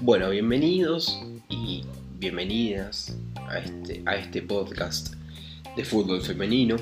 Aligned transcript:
Bueno, 0.00 0.30
bienvenidos 0.30 1.20
y 1.48 1.84
bienvenidas 2.18 3.16
a 3.48 3.58
este, 3.58 4.02
a 4.06 4.16
este 4.16 4.42
podcast 4.42 5.14
de 5.76 5.84
fútbol 5.84 6.20
femenino. 6.20 6.76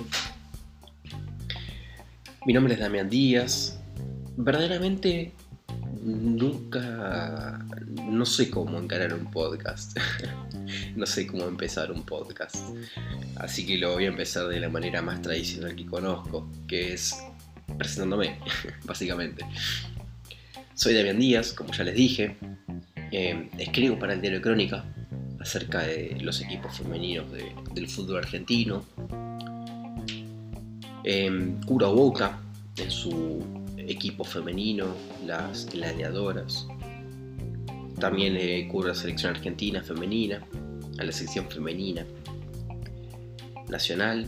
Mi 2.47 2.53
nombre 2.55 2.75
es 2.75 2.81
Damián 2.81 3.11
Díaz. 3.11 3.79
Verdaderamente 4.37 5.33
nunca... 6.03 7.65
No 8.09 8.25
sé 8.27 8.51
cómo 8.51 8.79
encarar 8.79 9.15
un 9.15 9.31
podcast. 9.31 9.99
no 10.97 11.07
sé 11.07 11.27
cómo 11.27 11.45
empezar 11.45 11.91
un 11.93 12.03
podcast. 12.03 12.57
Así 13.37 13.67
que 13.67 13.79
lo 13.79 13.93
voy 13.93 14.05
a 14.05 14.09
empezar 14.09 14.49
de 14.49 14.61
la 14.61 14.69
manera 14.69 15.03
más 15.03 15.23
tradicional 15.23 15.75
que 15.75 15.87
conozco, 15.87 16.49
que 16.67 16.95
es 16.95 17.17
presentándome, 17.79 18.39
básicamente. 18.85 19.45
Soy 20.75 20.95
Damián 20.95 21.19
Díaz, 21.19 21.53
como 21.53 21.73
ya 21.73 21.85
les 21.85 21.95
dije. 21.95 22.37
Eh, 23.13 23.49
escribo 23.59 23.99
para 23.99 24.15
el 24.15 24.21
diario 24.21 24.43
Crónica 24.43 24.85
acerca 25.39 25.83
de 25.83 26.19
los 26.21 26.41
equipos 26.41 26.79
femeninos 26.79 27.27
del 27.75 27.89
fútbol 27.89 28.19
argentino. 28.19 28.85
Eh, 31.05 31.55
curo 31.67 31.87
a 31.87 31.91
Boca 31.91 32.41
en 32.77 32.91
su 32.91 33.45
equipo 33.77 34.25
femenino, 34.25 34.87
las 35.25 35.67
gladiadoras. 35.67 36.67
También 38.01 38.37
eh, 38.37 38.67
cubro 38.71 38.89
la 38.89 38.95
selección 38.95 39.35
argentina 39.37 39.83
femenina, 39.83 40.43
a 40.99 41.05
la 41.05 41.13
sección 41.13 41.49
femenina 41.49 42.05
nacional. 43.69 44.27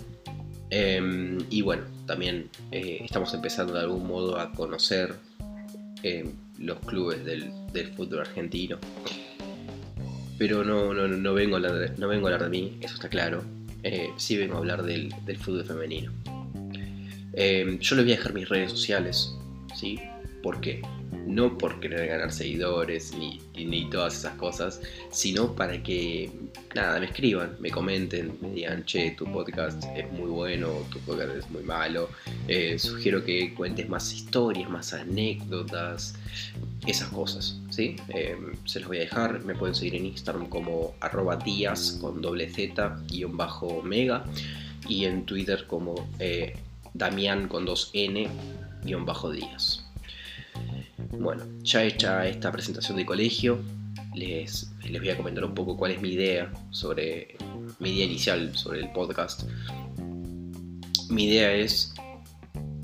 Em, 0.70 1.38
y 1.50 1.62
bueno, 1.62 1.84
también 2.06 2.48
eh, 2.70 2.98
estamos 3.04 3.32
empezando 3.34 3.74
de 3.74 3.80
algún 3.80 4.06
modo 4.06 4.38
a 4.38 4.52
conocer 4.52 5.14
em, 6.02 6.32
los 6.58 6.78
clubes 6.80 7.24
del, 7.24 7.52
fútbol 7.94 8.20
argentino. 8.20 8.78
Pero 10.38 10.64
no, 10.64 10.92
no, 10.94 11.34
vengo 11.34 11.56
a 11.56 11.58
hablar 11.58 11.74
de, 11.74 11.90
no 11.98 12.08
vengo 12.08 12.28
a 12.28 12.32
hablar 12.32 12.50
de 12.50 12.58
mí, 12.58 12.78
eso 12.80 12.94
está 12.94 13.08
claro. 13.08 13.42
Eh, 13.82 14.08
sí 14.16 14.36
vengo 14.36 14.54
a 14.54 14.58
hablar 14.58 14.82
del, 14.82 15.14
del 15.24 15.36
fútbol 15.36 15.64
femenino. 15.64 16.12
Em, 17.32 17.78
yo 17.78 17.96
les 17.96 18.04
voy 18.04 18.12
a 18.14 18.16
dejar 18.16 18.32
mis 18.32 18.48
redes 18.48 18.70
sociales, 18.70 19.34
¿sí? 19.74 19.98
¿Por 20.42 20.60
qué? 20.60 20.80
No 21.26 21.58
por 21.58 21.80
querer 21.80 22.06
ganar 22.06 22.32
seguidores 22.32 23.12
ni, 23.14 23.40
ni 23.54 23.90
todas 23.90 24.16
esas 24.16 24.34
cosas, 24.36 24.80
sino 25.10 25.54
para 25.54 25.82
que, 25.82 26.30
nada, 26.74 27.00
me 27.00 27.06
escriban, 27.06 27.56
me 27.60 27.70
comenten, 27.70 28.38
me 28.40 28.50
digan, 28.50 28.84
che, 28.84 29.10
tu 29.10 29.24
podcast 29.32 29.82
es 29.96 30.10
muy 30.12 30.30
bueno, 30.30 30.68
tu 30.90 31.00
podcast 31.00 31.36
es 31.36 31.50
muy 31.50 31.62
malo, 31.62 32.08
eh, 32.46 32.78
sugiero 32.78 33.24
que 33.24 33.52
cuentes 33.54 33.88
más 33.88 34.12
historias, 34.12 34.70
más 34.70 34.92
anécdotas, 34.94 36.14
esas 36.86 37.08
cosas, 37.08 37.58
¿sí? 37.70 37.96
Em, 38.08 38.54
se 38.64 38.80
los 38.80 38.88
voy 38.88 38.98
a 38.98 39.00
dejar, 39.00 39.44
me 39.44 39.54
pueden 39.54 39.74
seguir 39.74 39.96
en 39.96 40.06
Instagram 40.06 40.48
como 40.48 40.94
arroba 41.00 41.36
días 41.36 41.98
con 42.00 42.22
doble 42.22 42.48
z 42.48 42.96
guion 43.08 43.36
bajo 43.36 43.82
mega 43.82 44.24
y 44.88 45.04
en 45.04 45.26
Twitter 45.26 45.66
como 45.66 46.08
eh, 46.18 46.54
Damián 46.94 47.48
con 47.48 47.64
dos 47.64 47.90
n 47.92 48.28
guion 48.84 49.04
bajo 49.04 49.30
días. 49.30 49.85
Bueno, 51.18 51.44
ya 51.62 51.82
hecha 51.82 52.26
esta 52.26 52.52
presentación 52.52 52.96
de 52.96 53.06
colegio, 53.06 53.58
les, 54.14 54.70
les 54.84 55.00
voy 55.00 55.10
a 55.10 55.16
comentar 55.16 55.44
un 55.44 55.54
poco 55.54 55.76
cuál 55.76 55.92
es 55.92 56.00
mi 56.00 56.10
idea 56.10 56.52
sobre 56.70 57.36
mi 57.78 57.90
idea 57.90 58.06
inicial 58.06 58.56
sobre 58.56 58.80
el 58.80 58.90
podcast. 58.92 59.44
Mi 61.08 61.24
idea 61.24 61.52
es 61.52 61.94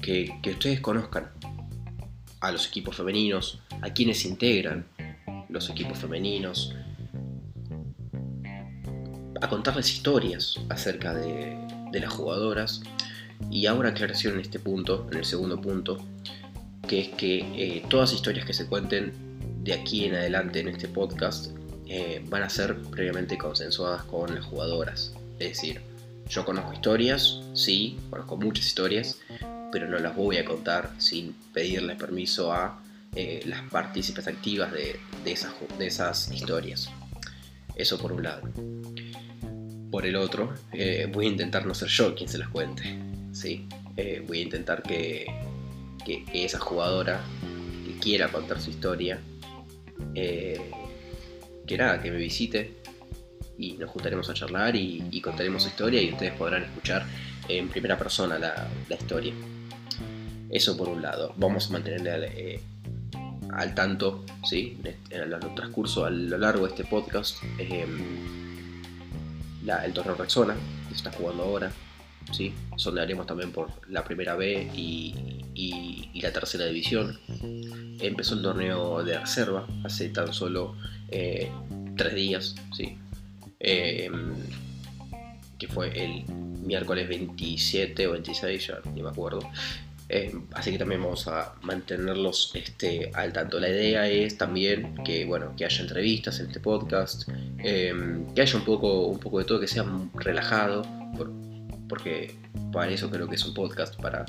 que, 0.00 0.38
que 0.42 0.50
ustedes 0.50 0.80
conozcan 0.80 1.30
a 2.40 2.50
los 2.50 2.66
equipos 2.66 2.96
femeninos, 2.96 3.60
a 3.80 3.90
quienes 3.90 4.24
integran 4.24 4.86
los 5.48 5.70
equipos 5.70 5.98
femeninos, 5.98 6.74
a 9.40 9.48
contarles 9.48 9.92
historias 9.92 10.58
acerca 10.68 11.14
de, 11.14 11.56
de 11.92 12.00
las 12.00 12.12
jugadoras. 12.12 12.82
Y 13.50 13.66
ahora 13.66 13.90
aclaración 13.90 14.34
en 14.34 14.40
este 14.40 14.60
punto, 14.60 15.08
en 15.10 15.18
el 15.18 15.24
segundo 15.24 15.60
punto, 15.60 15.98
que 16.92 17.00
es 17.00 17.08
que 17.08 17.38
eh, 17.38 17.82
todas 17.88 18.10
las 18.10 18.16
historias 18.16 18.44
que 18.44 18.52
se 18.52 18.66
cuenten 18.66 19.14
de 19.64 19.72
aquí 19.72 20.04
en 20.04 20.14
adelante 20.14 20.60
en 20.60 20.68
este 20.68 20.88
podcast 20.88 21.46
eh, 21.86 22.22
van 22.28 22.42
a 22.42 22.50
ser 22.50 22.76
previamente 22.82 23.38
consensuadas 23.38 24.02
con 24.02 24.34
las 24.34 24.44
jugadoras. 24.44 25.14
Es 25.38 25.48
decir, 25.48 25.80
yo 26.28 26.44
conozco 26.44 26.74
historias, 26.74 27.40
sí, 27.54 27.96
conozco 28.10 28.36
muchas 28.36 28.66
historias, 28.66 29.18
pero 29.72 29.88
no 29.88 29.98
las 30.00 30.14
voy 30.14 30.36
a 30.36 30.44
contar 30.44 30.90
sin 30.98 31.32
pedirle 31.54 31.96
permiso 31.96 32.52
a 32.52 32.82
eh, 33.16 33.40
las 33.46 33.62
partícipes 33.70 34.28
activas 34.28 34.70
de, 34.70 35.00
esas, 35.24 35.54
de 35.78 35.86
esas 35.86 36.30
historias. 36.30 36.90
Eso 37.74 37.96
por 37.96 38.12
un 38.12 38.22
lado. 38.22 38.42
Por 39.90 40.04
el 40.04 40.16
otro, 40.16 40.52
voy 41.10 41.24
a 41.24 41.28
intentar 41.30 41.64
no 41.64 41.74
ser 41.74 41.88
yo 41.88 42.14
quien 42.14 42.28
se 42.28 42.36
las 42.36 42.50
cuente. 42.50 42.98
¿sí? 43.32 43.66
voy 44.26 44.40
a 44.40 44.42
intentar 44.42 44.82
que, 44.82 45.26
que, 46.04 46.24
esa 46.32 46.58
jugadora 46.58 47.20
que 47.86 47.98
quiera 47.98 48.28
contar 48.28 48.60
su 48.60 48.70
historia, 48.70 49.20
eh, 50.14 50.70
que 51.66 51.78
nada, 51.78 52.00
que 52.00 52.10
me 52.10 52.18
visite 52.18 52.82
y 53.58 53.74
nos 53.74 53.90
juntaremos 53.90 54.28
a 54.28 54.34
charlar 54.34 54.74
y, 54.76 55.20
contaremos 55.20 55.62
su 55.62 55.68
historia 55.68 56.02
y 56.02 56.12
ustedes 56.12 56.32
podrán 56.32 56.64
escuchar 56.64 57.06
en 57.48 57.68
primera 57.68 57.96
persona 57.96 58.38
la, 58.38 58.68
historia. 58.90 59.32
Eso 60.50 60.76
por 60.76 60.88
un 60.88 61.00
lado. 61.00 61.32
Vamos 61.36 61.68
a 61.68 61.72
mantenerle 61.72 62.32
eh, 62.34 62.60
al, 63.52 63.74
tanto, 63.74 64.24
¿sí? 64.44 64.78
En 65.10 65.20
el, 65.22 65.54
transcurso, 65.54 66.04
a 66.04 66.10
lo 66.10 66.36
largo 66.38 66.64
de 66.64 66.70
este 66.70 66.84
podcast, 66.84 67.38
eh, 67.58 67.86
el 69.84 69.92
torneo 69.92 70.14
Rexona, 70.14 70.54
que 70.54 70.94
se 70.94 70.96
está 70.96 71.12
jugando 71.12 71.44
ahora, 71.44 71.72
¿sí? 72.32 72.52
Sondearemos 72.76 73.26
también 73.26 73.52
por 73.52 73.70
la 73.88 74.04
primera 74.04 74.34
B 74.34 74.70
y, 74.74 75.41
la 75.54 76.32
tercera 76.32 76.66
división. 76.66 77.18
Empezó 78.00 78.34
el 78.34 78.42
torneo 78.42 79.02
de 79.02 79.18
reserva 79.18 79.66
hace 79.84 80.08
tan 80.08 80.32
solo 80.32 80.76
eh, 81.10 81.50
tres 81.96 82.14
días, 82.14 82.54
¿sí? 82.76 82.96
Em, 83.60 84.34
que 85.58 85.68
fue 85.68 85.88
el 85.96 86.24
miércoles 86.26 87.08
27 87.08 88.08
o 88.08 88.12
26, 88.12 88.66
ya 88.66 88.80
ni 88.94 89.02
me 89.02 89.10
acuerdo. 89.10 89.40
Em, 90.08 90.46
así 90.52 90.72
que 90.72 90.78
también 90.78 91.02
vamos 91.02 91.26
a 91.28 91.54
mantenerlos 91.62 92.50
este, 92.54 93.10
al 93.14 93.32
tanto. 93.32 93.58
La 93.60 93.68
idea 93.68 94.08
es 94.08 94.36
también 94.36 94.96
que, 95.04 95.24
bueno, 95.24 95.54
que 95.56 95.64
haya 95.64 95.80
entrevistas 95.80 96.38
en 96.40 96.48
este 96.48 96.60
podcast, 96.60 97.28
em, 97.58 98.26
que 98.34 98.42
haya 98.42 98.58
un 98.58 98.64
poco, 98.64 99.06
un 99.06 99.18
poco 99.18 99.38
de 99.38 99.44
todo, 99.44 99.60
que 99.60 99.68
sea 99.68 99.84
relajado, 100.14 100.82
porque 101.88 102.34
para 102.72 102.90
eso 102.90 103.10
creo 103.10 103.28
que 103.28 103.36
es 103.36 103.44
un 103.44 103.54
podcast, 103.54 104.00
para, 104.00 104.26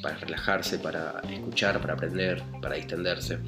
para 0.00 0.16
relajarse, 0.16 0.78
para 0.78 1.20
escuchar, 1.30 1.80
para 1.80 1.94
aprender, 1.94 2.42
para 2.60 2.76
distenderse. 2.76 3.38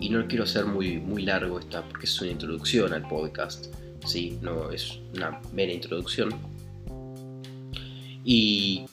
Y 0.00 0.08
no 0.08 0.26
quiero 0.26 0.46
ser 0.46 0.66
muy, 0.66 0.98
muy 0.98 1.22
largo 1.22 1.60
esta, 1.60 1.82
porque 1.82 2.06
es 2.06 2.20
una 2.20 2.32
introducción 2.32 2.92
al 2.92 3.06
podcast, 3.06 3.66
¿sí? 4.04 4.38
No 4.42 4.70
es 4.70 4.98
una 5.14 5.40
mera 5.52 5.72
introducción. 5.72 6.30
Y 8.24 8.84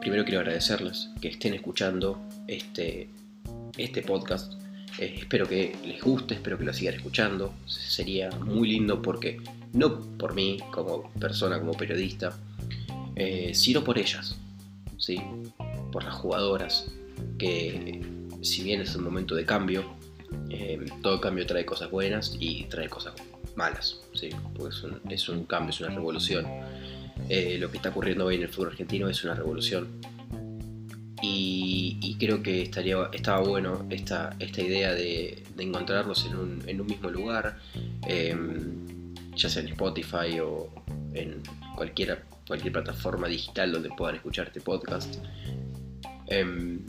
primero 0.00 0.24
quiero 0.24 0.40
agradecerles 0.40 1.10
que 1.20 1.28
estén 1.28 1.54
escuchando 1.54 2.20
este, 2.46 3.08
este 3.76 4.02
podcast. 4.02 4.54
Eh, 4.98 5.14
espero 5.18 5.48
que 5.48 5.76
les 5.84 6.02
guste, 6.02 6.34
espero 6.34 6.58
que 6.58 6.64
lo 6.64 6.72
sigan 6.72 6.94
escuchando. 6.94 7.54
Sería 7.66 8.30
muy 8.30 8.68
lindo 8.68 9.00
porque, 9.00 9.40
no 9.72 10.00
por 10.18 10.34
mí 10.34 10.58
como 10.70 11.10
persona, 11.12 11.58
como 11.58 11.72
periodista, 11.72 12.36
eh, 13.16 13.52
sino 13.54 13.84
por 13.84 13.98
ellas, 13.98 14.36
¿sí? 14.98 15.20
Por 15.90 16.04
las 16.04 16.14
jugadoras, 16.14 16.90
que 17.38 18.02
si 18.42 18.62
bien 18.62 18.80
es 18.80 18.94
un 18.96 19.04
momento 19.04 19.34
de 19.34 19.44
cambio, 19.44 19.84
eh, 20.48 20.84
todo 21.02 21.20
cambio 21.20 21.46
trae 21.46 21.64
cosas 21.64 21.90
buenas 21.90 22.36
y 22.38 22.64
trae 22.64 22.88
cosas 22.88 23.14
malas, 23.56 24.00
¿sí? 24.14 24.30
porque 24.56 24.74
es 25.10 25.28
un, 25.28 25.44
cambio, 25.44 25.70
es 25.70 25.80
una 25.80 25.90
revolución. 25.90 26.46
Eh, 27.28 27.58
lo 27.58 27.70
que 27.70 27.76
está 27.76 27.90
ocurriendo 27.90 28.26
hoy 28.26 28.36
en 28.36 28.42
el 28.42 28.48
fútbol 28.48 28.68
argentino 28.68 29.08
es 29.08 29.22
una 29.24 29.34
revolución. 29.34 29.88
Y, 31.22 32.16
creo 32.18 32.42
que 32.42 32.62
estaría, 32.62 32.96
estaba 33.12 33.40
bueno 33.40 33.86
esta, 33.90 34.36
esta 34.38 34.62
idea 34.62 34.94
de, 34.94 35.42
encontrarlos 35.58 36.26
en 36.26 36.36
un, 36.36 36.62
en 36.66 36.80
un, 36.80 36.86
mismo 36.86 37.10
lugar, 37.10 37.58
ya 38.06 39.48
sea 39.48 39.62
en 39.62 39.68
Spotify 39.68 40.40
o 40.40 40.70
en 41.14 41.42
cualquiera 41.76 42.22
cualquier 42.50 42.72
plataforma 42.72 43.28
digital 43.28 43.70
donde 43.70 43.90
puedan 43.90 44.16
escuchar 44.16 44.48
este 44.48 44.60
podcast, 44.60 45.18
em, 46.30 46.80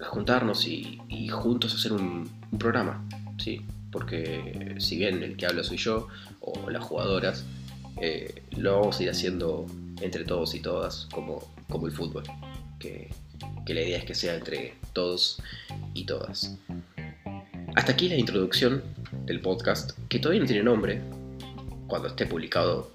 juntarnos 0.00 0.66
y, 0.66 1.00
juntos 1.28 1.74
hacer 1.74 1.92
un, 1.92 2.30
programa, 2.58 3.02
¿sí? 3.38 3.64
Porque 3.90 4.76
si 4.78 4.98
bien 4.98 5.22
el 5.22 5.36
que 5.36 5.46
habla 5.46 5.64
soy 5.64 5.78
yo 5.78 6.08
o 6.40 6.68
las 6.68 6.84
jugadoras, 6.84 7.46
eh, 8.00 8.42
lo 8.56 8.80
vamos 8.80 9.00
a 9.00 9.02
ir 9.04 9.10
haciendo 9.10 9.66
entre 10.02 10.24
todos 10.24 10.54
y 10.54 10.60
todas 10.60 11.08
como, 11.14 11.42
como 11.70 11.86
el 11.86 11.92
fútbol, 11.92 12.24
que, 12.78 13.08
que 13.64 13.74
la 13.74 13.80
idea 13.80 13.98
es 13.98 14.04
que 14.04 14.14
sea 14.14 14.34
entre 14.34 14.74
todos 14.92 15.42
y 15.94 16.04
todas. 16.04 16.58
Hasta 17.74 17.92
aquí 17.92 18.08
la 18.08 18.16
introducción 18.16 18.82
del 19.24 19.40
podcast, 19.40 19.92
que 20.08 20.18
todavía 20.18 20.42
no 20.42 20.46
tiene 20.46 20.62
nombre. 20.62 21.00
Cuando 21.86 22.08
esté 22.08 22.26
publicado 22.26 22.90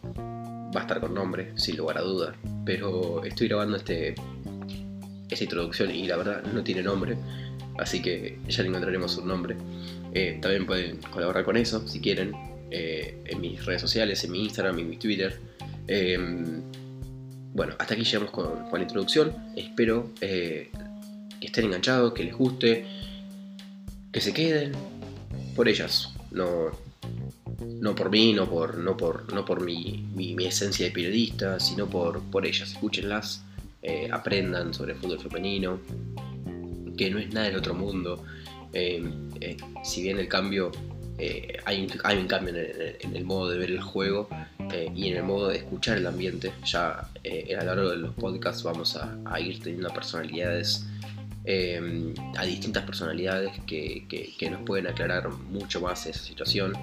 va 0.75 0.81
a 0.81 0.83
estar 0.83 0.99
con 0.99 1.13
nombre, 1.13 1.51
sin 1.55 1.77
lugar 1.77 1.97
a 1.97 2.01
duda. 2.01 2.35
Pero 2.65 3.23
estoy 3.23 3.47
grabando 3.47 3.77
este, 3.77 4.15
esta 5.37 5.43
introducción 5.45 5.93
y 5.93 6.07
la 6.07 6.17
verdad 6.17 6.43
no 6.53 6.63
tiene 6.63 6.81
nombre. 6.81 7.17
Así 7.77 8.01
que 8.01 8.39
ya 8.47 8.63
le 8.63 8.69
encontraremos 8.69 9.17
un 9.17 9.27
nombre. 9.27 9.55
Eh, 10.13 10.39
también 10.41 10.65
pueden 10.65 10.97
colaborar 10.97 11.45
con 11.45 11.57
eso 11.57 11.87
si 11.87 11.99
quieren. 11.99 12.33
Eh, 12.69 13.21
en 13.25 13.39
mis 13.39 13.65
redes 13.65 13.79
sociales, 13.79 14.21
en 14.25 14.31
mi 14.31 14.43
Instagram, 14.43 14.79
en 14.79 14.89
mi 14.89 14.97
Twitter. 14.97 15.39
Em, 15.87 16.61
bueno, 17.53 17.75
hasta 17.79 17.93
aquí 17.93 18.03
llegamos 18.03 18.31
con, 18.31 18.67
la 18.71 18.81
introducción. 18.81 19.33
Espero 19.55 20.11
eh, 20.19 20.69
que 21.39 21.47
estén 21.47 21.65
enganchados, 21.65 22.13
que 22.13 22.25
les 22.25 22.35
guste, 22.35 22.85
que 24.11 24.19
se 24.19 24.33
queden 24.33 24.73
por 25.55 25.69
ellas. 25.69 26.13
No, 26.31 26.71
no 27.79 27.95
por 27.95 28.09
mí, 28.09 28.33
no 28.33 28.49
por, 28.49 28.77
no 28.77 28.97
por, 28.97 29.33
no 29.33 29.45
por 29.45 29.63
mi, 29.63 30.05
mi, 30.13 30.35
esencia 30.45 30.87
de 30.87 30.91
periodista, 30.91 31.59
sino 31.59 31.87
por, 31.87 32.21
por 32.23 32.45
ellas. 32.45 32.71
Escúchenlas, 32.71 33.43
eh, 33.81 34.09
aprendan 34.11 34.73
sobre 34.73 34.93
el 34.93 34.99
fútbol 34.99 35.19
femenino, 35.19 35.79
que 36.97 37.09
no 37.09 37.19
es 37.19 37.33
nada 37.33 37.47
del 37.47 37.57
otro 37.57 37.73
mundo. 37.73 38.23
Eh, 38.73 39.03
eh, 39.39 39.57
si 39.83 40.03
bien 40.03 40.19
el 40.19 40.27
cambio, 40.27 40.71
hay, 41.65 41.81
un, 41.81 42.27
cambio 42.27 42.53
en 42.55 43.15
el, 43.15 43.25
modo 43.25 43.49
de 43.49 43.57
ver 43.57 43.71
el 43.71 43.81
juego 43.81 44.29
y 44.95 45.07
en 45.07 45.17
el 45.17 45.23
modo 45.23 45.47
de 45.47 45.57
escuchar 45.57 45.97
el 45.97 46.05
ambiente, 46.05 46.51
ya 46.63 46.99
a 46.99 47.63
lo 47.63 47.75
largo 47.75 47.89
de 47.89 47.97
los 47.97 48.13
podcasts 48.13 48.61
vamos 48.61 48.95
a, 48.97 49.39
ir 49.39 49.59
teniendo 49.59 49.89
personalidades 49.89 50.85
a 52.37 52.45
distintas 52.45 52.83
personalidades 52.83 53.51
que, 53.65 54.49
nos 54.51 54.61
pueden 54.61 54.87
aclarar 54.87 55.29
mucho 55.29 55.81
más 55.81 56.05
esa 56.05 56.23
situación, 56.23 56.73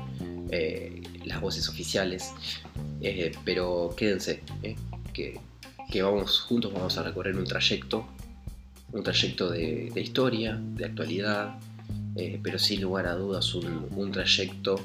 las 1.25 1.41
voces 1.41 1.69
oficiales, 1.69 2.33
pero 3.45 3.95
quédense, 3.97 4.43
eh, 4.63 4.77
que, 5.91 6.03
vamos 6.03 6.41
juntos, 6.41 6.73
vamos 6.73 6.97
a 6.99 7.03
recorrer 7.03 7.37
un 7.37 7.45
trayecto, 7.45 8.07
un 8.93 9.03
trayecto 9.03 9.51
de, 9.51 9.93
historia, 9.97 10.59
de 10.61 10.85
actualidad, 10.85 11.59
pero 12.43 12.59
sin 12.59 12.83
lugar 12.83 13.07
a 13.07 13.15
dudas 13.15 13.55
un, 13.55 14.11
trayecto 14.13 14.81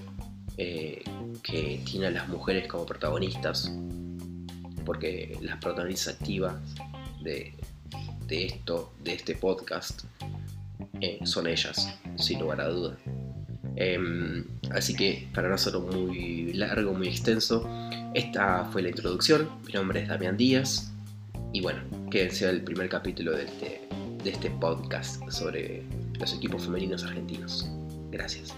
que 0.57 1.81
tiene 1.85 2.07
a 2.07 2.11
las 2.11 2.27
mujeres 2.27 2.67
como 2.67 2.85
protagonistas, 2.85 3.71
porque 4.85 5.37
las 5.41 5.57
protagonistas 5.57 6.15
activas 6.15 6.55
de, 7.21 7.53
de 8.27 8.45
esto, 8.45 8.93
de 9.03 9.13
este 9.13 9.35
podcast, 9.35 10.03
eh, 11.01 11.19
son 11.23 11.47
ellas, 11.47 11.93
sin 12.17 12.39
lugar 12.39 12.61
a 12.61 12.69
duda. 12.69 12.97
Em, 13.75 14.45
así 14.71 14.95
que 14.95 15.27
para 15.33 15.47
no 15.49 15.55
hacerlo 15.55 15.81
muy 15.81 16.53
largo, 16.53 16.93
muy 16.93 17.07
extenso, 17.07 17.67
esta 18.13 18.65
fue 18.65 18.81
la 18.81 18.89
introducción. 18.89 19.49
Mi 19.65 19.73
nombre 19.73 20.01
es 20.01 20.07
Damián 20.07 20.37
Díaz. 20.37 20.91
Y 21.53 21.61
bueno, 21.61 21.81
quédense 22.09 22.49
el 22.49 22.63
primer 22.63 22.89
capítulo 22.89 23.31
de 23.31 23.45
este, 23.45 23.87
de 24.23 24.29
este 24.29 24.49
podcast 24.51 25.27
sobre 25.29 25.83
los 26.19 26.33
equipos 26.33 26.63
femeninos 26.63 27.03
argentinos. 27.03 27.69
Gracias. 28.11 28.53